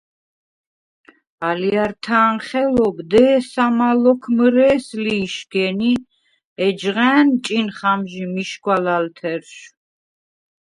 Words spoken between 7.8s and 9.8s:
ამჟი მიშგვა ლალთერშვ.